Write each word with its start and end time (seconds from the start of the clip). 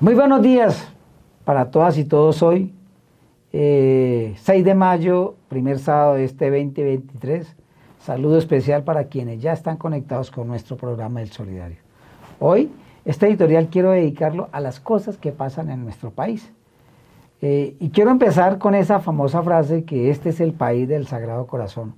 Muy 0.00 0.14
buenos 0.14 0.42
días 0.42 0.88
para 1.44 1.70
todas 1.70 1.96
y 1.98 2.04
todos 2.04 2.42
hoy, 2.42 2.74
6 3.52 3.52
eh, 3.52 4.34
de 4.64 4.74
mayo, 4.74 5.36
primer 5.48 5.78
sábado 5.78 6.14
de 6.14 6.24
este 6.24 6.50
2023. 6.50 7.54
Saludo 8.00 8.36
especial 8.36 8.82
para 8.82 9.04
quienes 9.04 9.40
ya 9.40 9.52
están 9.52 9.76
conectados 9.76 10.32
con 10.32 10.48
nuestro 10.48 10.76
programa 10.76 11.20
del 11.20 11.30
Solidario. 11.30 11.76
Hoy, 12.40 12.72
este 13.04 13.28
editorial 13.28 13.68
quiero 13.68 13.92
dedicarlo 13.92 14.48
a 14.50 14.58
las 14.58 14.80
cosas 14.80 15.16
que 15.16 15.30
pasan 15.30 15.70
en 15.70 15.84
nuestro 15.84 16.10
país. 16.10 16.52
Eh, 17.40 17.76
y 17.78 17.90
quiero 17.90 18.10
empezar 18.10 18.58
con 18.58 18.74
esa 18.74 18.98
famosa 18.98 19.44
frase 19.44 19.84
que 19.84 20.10
este 20.10 20.30
es 20.30 20.40
el 20.40 20.54
país 20.54 20.88
del 20.88 21.06
Sagrado 21.06 21.46
Corazón, 21.46 21.94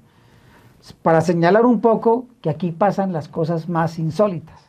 para 1.01 1.23
señalar 1.23 1.65
un 1.65 1.81
poco 1.81 2.27
que 2.43 2.51
aquí 2.51 2.73
pasan 2.73 3.15
las 3.15 3.27
cosas 3.27 3.71
más 3.71 3.99
insólitas 3.99 4.66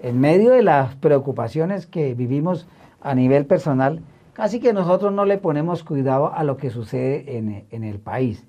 en 0.00 0.20
medio 0.20 0.52
de 0.52 0.62
las 0.62 0.94
preocupaciones 0.96 1.86
que 1.86 2.14
vivimos 2.14 2.66
a 3.00 3.14
nivel 3.14 3.46
personal, 3.46 4.02
casi 4.32 4.60
que 4.60 4.72
nosotros 4.72 5.12
no 5.12 5.24
le 5.24 5.38
ponemos 5.38 5.82
cuidado 5.82 6.32
a 6.34 6.44
lo 6.44 6.56
que 6.56 6.70
sucede 6.70 7.38
en, 7.38 7.84
el 7.84 7.98
país. 7.98 8.44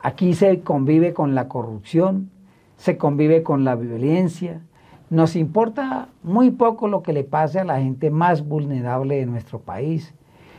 Aquí 0.00 0.34
se 0.34 0.60
convive 0.60 1.12
con 1.12 1.34
la 1.34 1.48
corrupción, 1.48 2.30
se 2.76 2.96
convive 2.96 3.42
con 3.42 3.64
la 3.64 3.76
violencia, 3.76 4.60
nos 5.08 5.36
importa 5.36 6.08
muy 6.24 6.50
poco 6.50 6.88
lo 6.88 7.02
que 7.02 7.12
le 7.12 7.22
pase 7.22 7.60
a 7.60 7.64
la 7.64 7.80
gente 7.80 8.10
más 8.10 8.46
vulnerable 8.46 9.16
de 9.16 9.26
nuestro 9.26 9.60
país. 9.60 10.12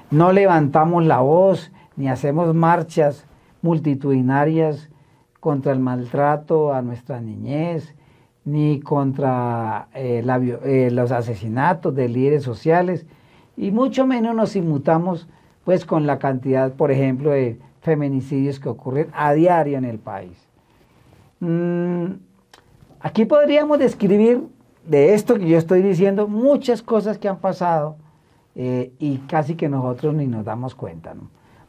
No 0.10 0.32
levantamos 0.32 1.06
la 1.06 1.20
voz 1.20 1.72
ni 1.98 2.08
hacemos 2.08 2.56
marchas 2.56 3.26
multitudinarias 3.62 4.90
contra 5.42 5.74
el 5.74 5.80
maltrato 5.80 6.74
a 6.74 6.82
nuestra 6.82 7.20
niñez, 7.20 7.94
ni 8.48 8.80
contra 8.80 9.90
eh, 9.94 10.24
eh, 10.64 10.90
los 10.90 11.12
asesinatos 11.12 11.94
de 11.94 12.08
líderes 12.08 12.44
sociales, 12.44 13.06
y 13.58 13.72
mucho 13.72 14.08
menos 14.08 14.34
nos 14.34 14.56
inmutamos 14.56 15.28
pues 15.66 15.84
con 15.84 16.08
la 16.08 16.18
cantidad, 16.18 16.72
por 16.72 16.90
ejemplo, 16.90 17.32
de 17.32 17.60
feminicidios 17.82 18.62
que 18.62 18.70
ocurren 18.70 19.10
a 19.14 19.34
diario 19.34 19.78
en 19.78 19.84
el 19.84 20.00
país. 20.00 20.48
Mm, 21.42 22.06
aquí 23.02 23.26
podríamos 23.26 23.80
describir 23.80 24.44
de 24.88 25.14
esto 25.14 25.36
que 25.36 25.50
yo 25.50 25.58
estoy 25.58 25.82
diciendo 25.82 26.30
muchas 26.30 26.82
cosas 26.82 27.18
que 27.18 27.28
han 27.28 27.40
pasado 27.40 27.98
eh, 28.56 28.94
y 28.98 29.18
casi 29.28 29.56
que 29.56 29.68
nosotros 29.68 30.16
ni 30.16 30.26
nos 30.26 30.46
damos 30.46 30.74
cuenta. 30.74 31.14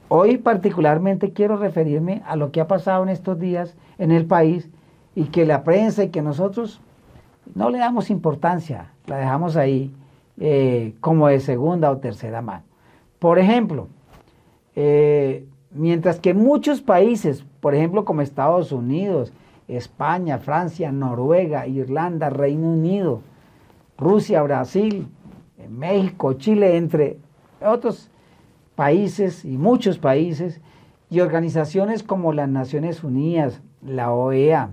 Hoy 0.08 0.38
particularmente 0.38 1.32
quiero 1.32 1.56
referirme 1.56 2.22
a 2.24 2.36
lo 2.36 2.52
que 2.52 2.60
ha 2.60 2.68
pasado 2.68 3.02
en 3.02 3.08
estos 3.08 3.40
días 3.40 3.74
en 3.98 4.12
el 4.12 4.26
país 4.26 4.70
y 5.14 5.24
que 5.24 5.44
la 5.46 5.64
prensa 5.64 6.04
y 6.04 6.08
que 6.10 6.22
nosotros 6.22 6.80
no 7.54 7.70
le 7.70 7.78
damos 7.78 8.10
importancia, 8.10 8.92
la 9.06 9.18
dejamos 9.18 9.56
ahí 9.56 9.94
eh, 10.38 10.94
como 11.00 11.28
de 11.28 11.40
segunda 11.40 11.90
o 11.90 11.98
tercera 11.98 12.42
mano. 12.42 12.64
Por 13.18 13.38
ejemplo, 13.38 13.88
eh, 14.76 15.46
mientras 15.72 16.20
que 16.20 16.34
muchos 16.34 16.80
países, 16.80 17.44
por 17.60 17.74
ejemplo 17.74 18.04
como 18.04 18.22
Estados 18.22 18.70
Unidos, 18.70 19.32
España, 19.66 20.38
Francia, 20.38 20.92
Noruega, 20.92 21.66
Irlanda, 21.66 22.30
Reino 22.30 22.68
Unido, 22.68 23.20
Rusia, 23.98 24.42
Brasil, 24.42 25.08
México, 25.68 26.34
Chile, 26.34 26.76
entre 26.76 27.18
otros 27.60 28.10
países 28.76 29.44
y 29.44 29.58
muchos 29.58 29.98
países, 29.98 30.60
y 31.10 31.20
organizaciones 31.20 32.02
como 32.02 32.32
las 32.32 32.48
Naciones 32.48 33.02
Unidas, 33.02 33.60
la 33.82 34.12
OEA, 34.12 34.70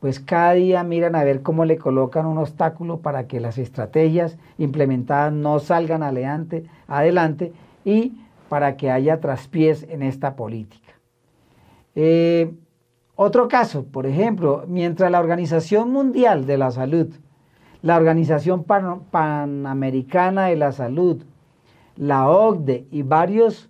pues 0.00 0.18
cada 0.18 0.52
día 0.52 0.82
miran 0.82 1.14
a 1.14 1.24
ver 1.24 1.42
cómo 1.42 1.66
le 1.66 1.76
colocan 1.76 2.26
un 2.26 2.38
obstáculo 2.38 3.00
para 3.00 3.26
que 3.26 3.38
las 3.38 3.58
estrategias 3.58 4.38
implementadas 4.56 5.32
no 5.32 5.58
salgan 5.58 6.02
adelante, 6.02 6.64
adelante 6.88 7.52
y 7.84 8.14
para 8.48 8.76
que 8.76 8.90
haya 8.90 9.20
traspiés 9.20 9.86
en 9.90 10.02
esta 10.02 10.36
política. 10.36 10.94
Eh, 11.94 12.50
otro 13.22 13.48
caso, 13.48 13.84
por 13.84 14.06
ejemplo, 14.06 14.64
mientras 14.66 15.10
la 15.10 15.20
Organización 15.20 15.90
Mundial 15.90 16.46
de 16.46 16.56
la 16.56 16.70
Salud, 16.70 17.08
la 17.82 17.98
Organización 17.98 18.64
Panamericana 18.64 20.46
de 20.46 20.56
la 20.56 20.72
Salud, 20.72 21.22
la 21.98 22.30
OCDE 22.30 22.86
y 22.90 23.02
varios 23.02 23.68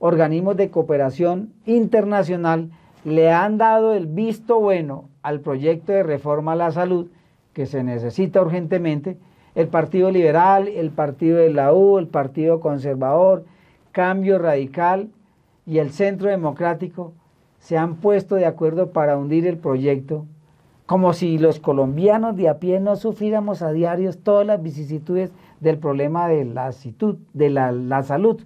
organismos 0.00 0.58
de 0.58 0.68
cooperación 0.68 1.54
internacional 1.64 2.72
le 3.02 3.32
han 3.32 3.56
dado 3.56 3.94
el 3.94 4.06
visto 4.06 4.60
bueno 4.60 5.08
al 5.22 5.40
proyecto 5.40 5.92
de 5.92 6.02
reforma 6.02 6.52
a 6.52 6.56
la 6.56 6.70
salud 6.70 7.06
que 7.54 7.64
se 7.64 7.82
necesita 7.82 8.42
urgentemente, 8.42 9.16
el 9.54 9.68
Partido 9.68 10.10
Liberal, 10.10 10.68
el 10.68 10.90
Partido 10.90 11.38
de 11.38 11.48
la 11.48 11.72
U, 11.72 11.96
el 11.96 12.08
Partido 12.08 12.60
Conservador, 12.60 13.46
Cambio 13.92 14.38
Radical 14.38 15.08
y 15.64 15.78
el 15.78 15.90
Centro 15.90 16.28
Democrático 16.28 17.14
se 17.60 17.78
han 17.78 17.96
puesto 17.96 18.34
de 18.34 18.46
acuerdo 18.46 18.90
para 18.90 19.16
hundir 19.16 19.46
el 19.46 19.56
proyecto, 19.56 20.26
como 20.86 21.12
si 21.12 21.38
los 21.38 21.60
colombianos 21.60 22.36
de 22.36 22.48
a 22.48 22.58
pie 22.58 22.80
no 22.80 22.96
sufriéramos 22.96 23.62
a 23.62 23.70
diarios 23.70 24.18
todas 24.18 24.44
las 24.44 24.60
vicisitudes 24.60 25.30
del 25.60 25.78
problema 25.78 26.26
de 26.26 26.44
la, 26.44 26.74
de 27.32 27.50
la, 27.50 28.02
salud, 28.02 28.42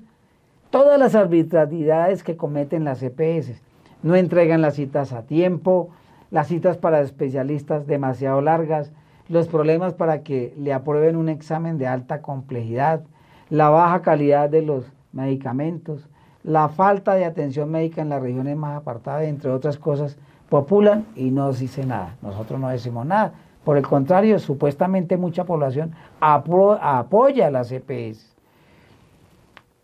todas 0.68 0.98
las 0.98 1.14
arbitrariedades 1.14 2.22
que 2.22 2.36
cometen 2.36 2.84
las 2.84 3.02
EPS. 3.02 3.62
No 4.02 4.14
entregan 4.14 4.60
las 4.60 4.74
citas 4.74 5.14
a 5.14 5.22
tiempo, 5.22 5.88
las 6.30 6.48
citas 6.48 6.76
para 6.76 7.00
especialistas 7.00 7.86
demasiado 7.86 8.42
largas, 8.42 8.92
los 9.28 9.48
problemas 9.48 9.94
para 9.94 10.22
que 10.22 10.52
le 10.58 10.74
aprueben 10.74 11.16
un 11.16 11.30
examen 11.30 11.78
de 11.78 11.86
alta 11.86 12.20
complejidad, 12.20 13.04
la 13.48 13.70
baja 13.70 14.02
calidad 14.02 14.50
de 14.50 14.60
los 14.60 14.84
medicamentos, 15.12 16.10
la 16.44 16.68
falta 16.68 17.14
de 17.14 17.24
atención 17.24 17.70
médica 17.70 18.02
en 18.02 18.10
las 18.10 18.22
regiones 18.22 18.56
más 18.56 18.76
apartadas, 18.76 19.24
entre 19.24 19.50
otras 19.50 19.78
cosas, 19.78 20.16
populan 20.48 21.06
y 21.16 21.30
no 21.30 21.52
se 21.52 21.62
dice 21.62 21.84
nada. 21.84 22.16
Nosotros 22.22 22.60
no 22.60 22.68
decimos 22.68 23.06
nada. 23.06 23.32
Por 23.64 23.78
el 23.78 23.86
contrario, 23.86 24.38
supuestamente 24.38 25.16
mucha 25.16 25.44
población 25.44 25.92
apoya 26.20 27.46
a 27.46 27.50
las 27.50 27.72
EPS. 27.72 28.36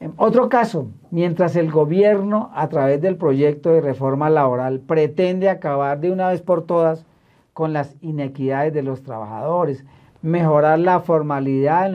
En 0.00 0.12
otro 0.16 0.50
caso, 0.50 0.88
mientras 1.10 1.56
el 1.56 1.71
gobierno, 1.71 2.50
a 2.54 2.69
través 2.69 3.00
del 3.00 3.16
proyecto 3.16 3.71
de 3.71 3.81
reforma 3.81 4.28
laboral, 4.31 4.81
pretende 4.81 5.48
acabar 5.48 6.00
de 6.00 6.10
una 6.12 6.28
vez 6.28 6.42
por 6.42 6.65
todas 6.66 7.06
con 7.54 7.72
las 7.72 7.97
inequidades 8.03 8.72
de 8.72 8.82
los 8.82 9.03
trabajadores, 9.03 9.84
mejorar 10.22 10.78
la 10.78 11.00
formalidad 11.00 11.87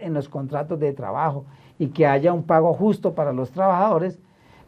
en 0.00 0.14
los 0.14 0.28
contratos 0.28 0.78
de 0.78 0.92
trabajo, 0.92 1.44
y 1.78 1.88
que 1.88 2.06
haya 2.06 2.32
un 2.32 2.44
pago 2.44 2.74
justo 2.74 3.14
para 3.14 3.32
los 3.32 3.50
trabajadores, 3.50 4.18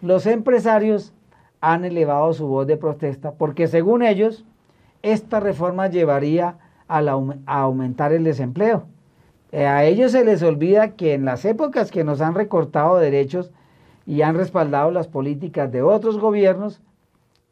los 0.01 0.27
empresarios 0.27 1.13
han 1.61 1.85
elevado 1.85 2.33
su 2.33 2.47
voz 2.47 2.67
de 2.67 2.77
protesta 2.77 3.33
porque 3.33 3.67
según 3.67 4.03
ellos, 4.03 4.45
esta 5.03 5.41
reforma 5.41 5.89
llevaría 5.89 6.57
a, 6.89 7.01
aumentar 7.47 8.13
el 8.13 8.25
desempleo. 8.25 8.85
Eh, 9.53 9.67
a 9.67 9.85
ellos 9.85 10.13
se 10.13 10.25
les 10.25 10.43
olvida 10.43 10.97
que 10.97 11.15
en 11.15 11.25
las 11.25 11.45
épocas 11.45 11.91
que 11.91 12.05
nos 12.05 12.21
han 12.21 12.35
recortado 12.35 12.97
derechos 12.97 13.53
y 14.07 14.23
han 14.23 14.35
respaldado 14.35 14.91
las 14.91 15.09
políticas 15.09 15.71
de 15.71 15.83
otros 15.83 16.19
gobiernos, 16.19 16.83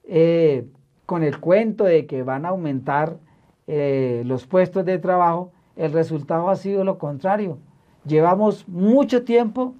eh, 0.04 0.66
con 1.06 1.22
el 1.22 1.38
cuento 1.40 1.84
de 1.84 2.06
que 2.06 2.22
van 2.22 2.44
a 2.44 2.50
aumentar 2.50 3.16
eh, 3.66 4.22
los 4.26 4.46
puestos 4.46 4.84
de 4.84 4.98
trabajo, 4.98 5.52
el 5.76 5.92
resultado 5.92 6.50
ha 6.50 6.56
sido 6.56 6.84
lo 6.84 6.98
contrario. 6.98 7.58
Llevamos 8.04 8.68
mucho 8.68 9.24
tiempo 9.24 9.74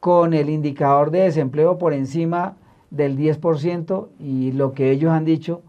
con 0.00 0.34
el 0.34 0.50
indicador 0.50 1.10
de 1.10 1.22
desempleo 1.22 1.78
por 1.78 1.92
encima 1.92 2.56
del 2.90 3.16
10% 3.16 4.08
y 4.18 4.52
lo 4.52 4.72
que 4.72 4.90
ellos 4.90 5.10
han 5.10 5.24
dicho 5.24 5.62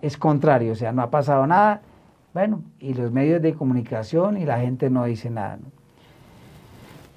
es 0.00 0.16
contrario, 0.16 0.72
o 0.72 0.76
sea, 0.76 0.92
no 0.92 1.02
ha 1.02 1.10
pasado 1.10 1.46
nada. 1.46 1.82
Bueno, 2.32 2.62
y 2.78 2.94
los 2.94 3.12
medios 3.12 3.40
de 3.42 3.54
comunicación 3.54 4.36
y 4.36 4.44
la 4.44 4.58
gente 4.58 4.90
no 4.90 5.04
dice 5.04 5.30
nada. 5.30 5.58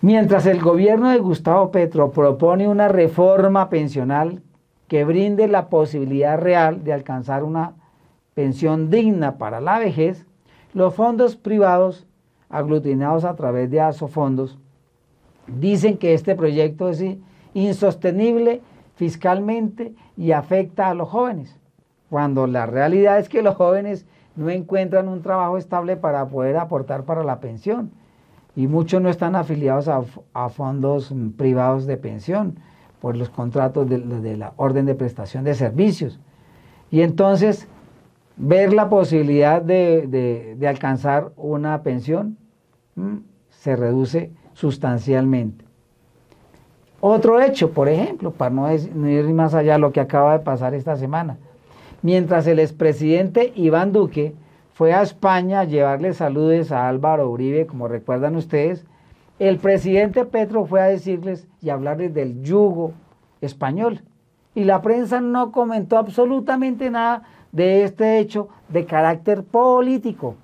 Mientras 0.02 0.46
el 0.46 0.62
gobierno 0.62 1.10
de 1.10 1.18
Gustavo 1.18 1.72
Petro 1.72 2.12
propone 2.12 2.68
una 2.68 2.88
reforma 2.88 3.70
pensional 3.70 4.44
que 4.88 5.04
brinde 5.04 5.48
la 5.48 5.70
posibilidad 5.70 6.40
real 6.40 6.84
de 6.84 6.94
alcanzar 6.94 7.44
una 7.44 7.74
pensión 8.36 8.90
digna 8.90 9.38
para 9.38 9.60
la 9.60 9.80
vejez, 9.80 10.26
los 10.74 10.94
fondos 10.94 11.36
privados 11.36 12.06
aglutinados 12.50 13.26
a 13.26 13.36
través 13.36 13.70
de 13.70 13.82
asofondos, 13.82 14.58
dicen 15.48 15.98
que 15.98 16.14
este 16.14 16.36
proyecto 16.36 16.90
es 16.90 17.04
insostenible 17.54 18.62
fiscalmente 18.96 19.94
y 20.16 20.32
afecta 20.32 20.90
a 20.90 20.94
los 20.94 21.10
jóvenes, 21.10 21.60
cuando 22.10 22.48
la 22.48 22.66
realidad 22.66 23.20
es 23.20 23.30
que 23.30 23.42
los 23.42 23.56
jóvenes 23.56 24.06
no 24.36 24.50
encuentran 24.50 25.08
un 25.08 25.22
trabajo 25.22 25.58
estable 25.58 25.98
para 25.98 26.28
poder 26.28 26.58
aportar 26.58 27.04
para 27.04 27.24
la 27.24 27.40
pensión. 27.40 27.92
Y 28.56 28.68
muchos 28.68 29.02
no 29.02 29.10
están 29.10 29.36
afiliados 29.36 29.88
a, 29.88 30.50
fondos 30.50 31.14
privados 31.36 31.86
de 31.86 31.98
pensión 31.98 32.56
por 33.02 33.16
los 33.16 33.30
contratos 33.30 33.88
de, 33.88 34.38
la 34.38 34.54
orden 34.58 34.86
de 34.86 34.96
prestación 34.96 35.44
de 35.44 35.54
servicios. 35.54 36.20
Y 36.90 37.02
entonces, 37.02 37.68
ver 38.38 38.74
la 38.74 38.90
posibilidad 38.90 39.62
de, 39.62 40.58
alcanzar 40.68 41.32
una 41.36 41.82
pensión 41.84 42.38
se 43.50 43.76
reduce 43.76 44.32
sustancialmente. 44.54 45.66
Otro 47.00 47.42
hecho, 47.42 47.72
por 47.72 47.90
ejemplo, 47.90 48.32
para 48.32 48.50
no, 48.50 48.72
ir 48.72 49.26
más 49.34 49.54
allá 49.54 49.74
de 49.74 49.80
lo 49.80 49.92
que 49.92 50.00
acaba 50.00 50.38
de 50.38 50.44
pasar 50.44 50.74
esta 50.74 50.96
semana, 50.96 51.38
mientras 52.02 52.48
el 52.48 52.60
expresidente 52.60 53.52
Iván 53.56 53.92
Duque 53.92 54.34
fue 54.74 54.94
a 54.94 55.02
España 55.02 55.62
a 55.62 55.66
llevarle 55.66 56.14
saludos 56.14 56.72
a 56.72 56.88
Álvaro 56.88 57.30
Uribe, 57.30 57.68
como 57.68 57.88
recuerdan 57.88 58.36
ustedes, 58.36 58.86
el 59.40 59.60
presidente 59.60 60.26
Petro 60.26 60.66
fue 60.66 60.82
a 60.82 60.86
decirles 60.86 61.48
y 61.62 61.70
hablarles 61.70 62.14
del 62.14 62.42
yugo 62.42 62.94
español. 63.42 64.02
Y 64.56 64.64
la 64.64 64.82
prensa 64.82 65.22
no 65.22 65.52
comentó 65.52 66.00
absolutamente 66.00 66.90
nada 66.90 67.24
de 67.58 67.84
este 67.84 68.20
hecho 68.20 68.50
de 68.70 68.86
carácter 68.86 69.44
político. 69.44 70.36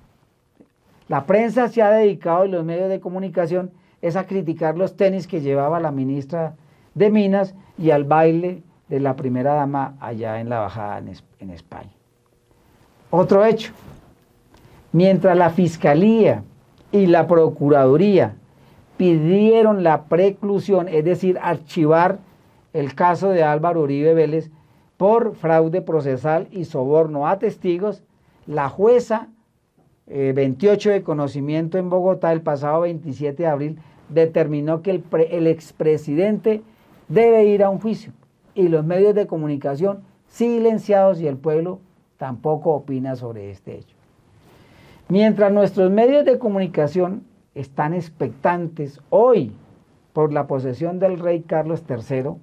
La 1.06 1.26
prensa 1.26 1.68
se 1.68 1.80
ha 1.80 1.90
dedicado 1.90 2.44
y 2.44 2.48
los 2.48 2.64
medios 2.64 2.88
de 2.88 2.98
comunicación 2.98 3.70
es 4.02 4.16
a 4.16 4.26
criticar 4.26 4.76
los 4.76 4.96
tenis 4.96 5.28
que 5.28 5.40
llevaba 5.40 5.78
la 5.78 5.92
ministra 5.92 6.56
de 6.94 7.10
Minas 7.10 7.54
y 7.78 7.92
al 7.92 8.02
baile 8.02 8.64
de 8.88 8.98
la 8.98 9.14
primera 9.14 9.54
dama 9.54 9.94
allá 10.00 10.40
en 10.40 10.48
la 10.48 10.58
bajada 10.58 10.98
en, 11.38 11.50
España. 11.50 11.92
Otro 13.10 13.44
hecho, 13.44 13.72
mientras 14.90 15.36
la 15.36 15.50
Fiscalía 15.50 16.42
y 16.90 17.06
la 17.06 17.28
Procuraduría 17.28 18.34
pidieron 18.96 19.84
la 19.84 20.06
preclusión, 20.06 20.88
es 20.88 21.04
decir, 21.04 21.38
archivar 21.40 22.18
el 22.72 22.96
caso 22.96 23.28
de 23.28 23.44
Álvaro 23.44 23.82
Uribe 23.82 24.14
Vélez 24.14 24.50
por 25.04 25.34
fraude 25.34 25.82
procesal 25.82 26.48
y 26.50 26.64
soborno 26.64 27.28
a 27.28 27.38
testigos, 27.38 28.02
la 28.46 28.70
jueza 28.70 29.28
28 30.06 30.88
eh, 30.88 30.92
de 30.94 31.02
conocimiento 31.02 31.76
en 31.76 31.90
Bogotá 31.90 32.32
el 32.32 32.40
pasado 32.40 32.80
27 32.80 33.42
de 33.42 33.46
abril 33.46 33.78
determinó 34.08 34.80
que 34.80 34.92
el, 34.92 35.04
el 35.30 35.46
expresidente 35.46 36.62
debe 37.08 37.44
ir 37.44 37.62
a 37.62 37.68
un 37.68 37.80
juicio 37.80 38.14
y 38.54 38.68
los 38.68 38.82
medios 38.86 39.14
de 39.14 39.26
comunicación 39.26 40.04
silenciados 40.26 41.20
y 41.20 41.26
el 41.26 41.36
pueblo 41.36 41.80
tampoco 42.16 42.70
opina 42.70 43.14
sobre 43.14 43.50
este 43.50 43.76
hecho. 43.76 43.96
Mientras 45.10 45.52
nuestros 45.52 45.90
medios 45.90 46.24
de 46.24 46.38
comunicación 46.38 47.24
están 47.54 47.92
expectantes 47.92 49.02
hoy 49.10 49.52
por 50.14 50.32
la 50.32 50.46
posesión 50.46 50.98
del 50.98 51.18
rey 51.18 51.42
Carlos 51.42 51.84
III, 51.86 52.36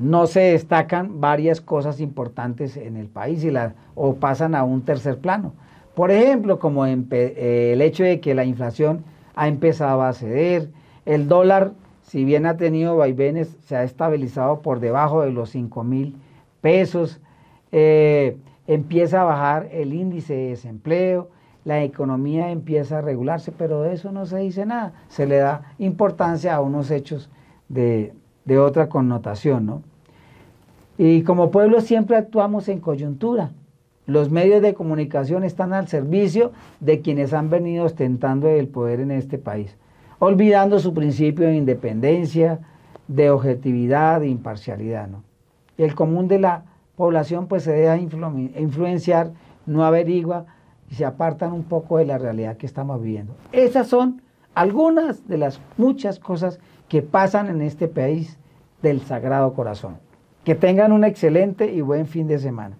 no 0.00 0.26
se 0.26 0.40
destacan 0.40 1.20
varias 1.20 1.60
cosas 1.60 2.00
importantes 2.00 2.76
en 2.76 2.96
el 2.96 3.06
país 3.06 3.44
y 3.44 3.52
o 3.94 4.14
pasan 4.14 4.54
a 4.54 4.64
un 4.64 4.82
tercer 4.82 5.18
plano. 5.18 5.52
Por 5.94 6.10
ejemplo, 6.10 6.58
como 6.58 6.86
eh, 6.86 7.70
el 7.74 7.82
hecho 7.82 8.02
de 8.02 8.18
que 8.18 8.34
la 8.34 8.44
inflación 8.44 9.04
ha 9.34 9.46
empezado 9.46 10.00
a 10.02 10.14
ceder, 10.14 10.70
el 11.04 11.28
dólar 11.28 11.72
si 12.10 12.24
bien 12.24 12.46
ha 12.46 12.56
tenido 12.56 12.96
vaivenes, 12.96 13.56
se 13.66 13.76
ha 13.76 13.84
estabilizado 13.84 14.62
por 14.62 14.80
debajo 14.80 15.20
de 15.20 15.30
los 15.30 15.50
5 15.50 15.84
mil 15.84 16.16
pesos, 16.60 17.20
eh, 17.70 18.36
empieza 18.66 19.20
a 19.20 19.24
bajar 19.24 19.68
el 19.70 19.92
índice 19.92 20.34
de 20.34 20.48
desempleo, 20.48 21.28
la 21.64 21.84
economía 21.84 22.50
empieza 22.50 22.98
a 22.98 23.00
regularse, 23.02 23.52
pero 23.52 23.82
de 23.82 23.92
eso 23.92 24.10
no 24.10 24.26
se 24.26 24.38
dice 24.38 24.66
nada, 24.66 24.92
se 25.08 25.26
le 25.26 25.36
da 25.36 25.74
importancia 25.78 26.54
a 26.54 26.60
unos 26.60 26.90
hechos 26.90 27.30
de, 27.68 28.12
de 28.44 28.58
otra 28.58 28.88
connotación, 28.88 29.66
¿no? 29.66 29.82
Y 31.00 31.22
como 31.22 31.50
pueblo 31.50 31.80
siempre 31.80 32.16
actuamos 32.16 32.68
en 32.68 32.78
coyuntura. 32.78 33.50
Los 34.06 34.30
medios 34.30 34.60
de 34.60 34.74
comunicación 34.74 35.44
están 35.44 35.72
al 35.72 35.88
servicio 35.88 36.52
de 36.80 37.00
quienes 37.00 37.32
han 37.32 37.48
venido 37.48 37.84
ostentando 37.84 38.48
el 38.48 38.68
poder 38.68 39.00
en 39.00 39.10
este 39.10 39.38
país 39.38 39.76
olvidando 40.20 40.78
su 40.78 40.94
principio 40.94 41.46
de 41.46 41.56
independencia, 41.56 42.60
de 43.08 43.30
objetividad, 43.30 44.20
de 44.20 44.28
imparcialidad. 44.28 45.08
¿no? 45.08 45.24
El 45.76 45.96
común 45.96 46.28
de 46.28 46.38
la 46.38 46.62
población 46.94 47.48
pues 47.48 47.64
se 47.64 47.72
deja 47.72 47.96
influenciar, 47.96 49.32
no 49.66 49.84
averigua 49.84 50.44
y 50.90 50.94
se 50.94 51.04
apartan 51.04 51.52
un 51.52 51.64
poco 51.64 51.98
de 51.98 52.04
la 52.04 52.18
realidad 52.18 52.56
que 52.56 52.66
estamos 52.66 53.02
viviendo. 53.02 53.34
Esas 53.50 53.88
son 53.88 54.22
algunas 54.54 55.26
de 55.26 55.38
las 55.38 55.60
muchas 55.78 56.18
cosas 56.18 56.60
que 56.88 57.02
pasan 57.02 57.48
en 57.48 57.62
este 57.62 57.88
país 57.88 58.38
del 58.82 59.00
Sagrado 59.00 59.54
Corazón. 59.54 59.96
Que 60.50 60.56
tengan 60.56 60.90
un 60.90 61.04
excelente 61.04 61.72
y 61.72 61.80
buen 61.80 62.08
fin 62.08 62.26
de 62.26 62.36
semana. 62.36 62.76